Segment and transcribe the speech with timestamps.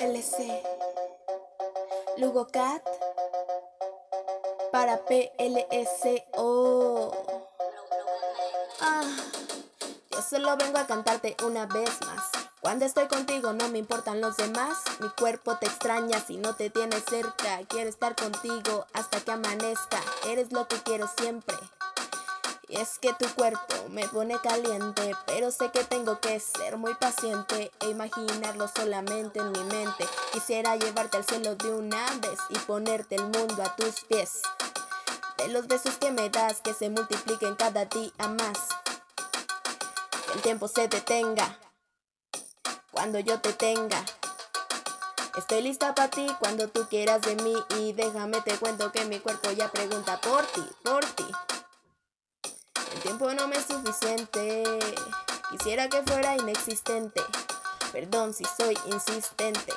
[0.00, 0.62] LC
[2.16, 2.82] Lugo Cat
[4.72, 7.12] para PLSO.
[8.80, 9.02] Ah,
[10.10, 12.40] yo solo vengo a cantarte una vez más.
[12.60, 14.78] Cuando estoy contigo no me importan los demás.
[15.00, 17.58] Mi cuerpo te extraña si no te tienes cerca.
[17.68, 20.00] Quiero estar contigo hasta que amanezca.
[20.26, 21.56] Eres lo que quiero siempre.
[22.70, 26.94] Y es que tu cuerpo me pone caliente, pero sé que tengo que ser muy
[26.94, 30.08] paciente e imaginarlo solamente en mi mente.
[30.32, 34.42] Quisiera llevarte al cielo de una vez y ponerte el mundo a tus pies.
[35.36, 38.58] De los besos que me das, que se multipliquen cada día más.
[40.26, 41.58] Que el tiempo se detenga
[42.92, 44.04] cuando yo te tenga.
[45.36, 49.18] Estoy lista para ti cuando tú quieras de mí y déjame te cuento que mi
[49.18, 51.26] cuerpo ya pregunta por ti, por ti.
[53.10, 54.62] Tiempo no me es suficiente.
[55.50, 57.20] Quisiera que fuera inexistente.
[57.90, 59.72] Perdón si soy insistente.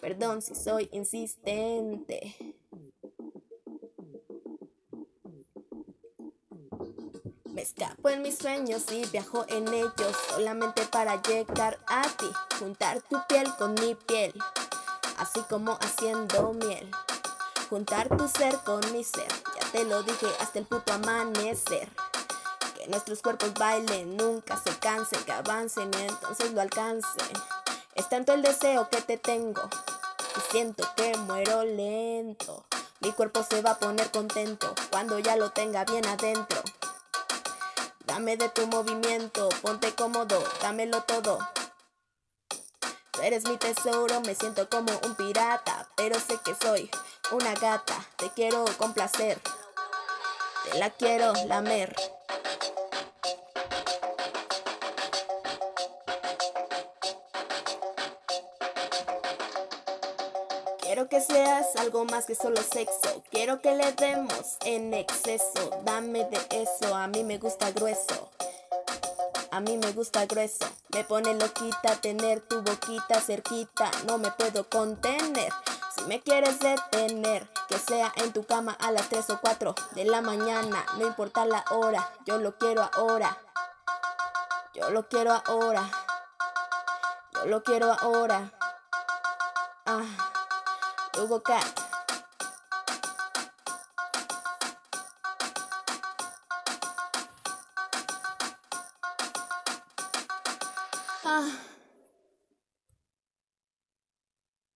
[0.00, 2.54] Perdón si soy insistente.
[7.52, 13.02] Me escapo en mis sueños y viajo en ellos solamente para llegar a ti, juntar
[13.02, 14.32] tu piel con mi piel,
[15.18, 16.90] así como haciendo miel.
[17.68, 21.90] Juntar tu ser con mi ser, ya te lo dije hasta el puto amanecer
[22.88, 27.32] nuestros cuerpos bailen, nunca se cansen, que avancen y entonces lo alcancen.
[27.94, 29.62] Es tanto el deseo que te tengo
[30.36, 32.66] y siento que muero lento.
[33.00, 36.62] Mi cuerpo se va a poner contento cuando ya lo tenga bien adentro.
[38.06, 41.38] Dame de tu movimiento, ponte cómodo, dámelo todo.
[43.10, 46.90] Tú eres mi tesoro, me siento como un pirata, pero sé que soy
[47.30, 47.94] una gata.
[48.16, 49.40] Te quiero complacer,
[50.64, 51.94] te la quiero lamer.
[60.94, 63.24] Quiero que seas algo más que solo sexo.
[63.32, 65.82] Quiero que le demos en exceso.
[65.82, 68.30] Dame de eso, a mí me gusta grueso.
[69.50, 70.64] A mí me gusta grueso.
[70.90, 73.90] Me pone loquita tener tu boquita cerquita.
[74.06, 75.52] No me puedo contener.
[75.96, 80.04] Si me quieres detener, que sea en tu cama a las 3 o 4 de
[80.04, 80.86] la mañana.
[80.96, 83.36] No importa la hora, yo lo quiero ahora.
[84.74, 85.90] Yo lo quiero ahora.
[87.34, 88.52] Yo lo quiero ahora.
[89.86, 90.33] Ah.
[91.16, 91.60] 有个盖。
[101.22, 101.73] 啊。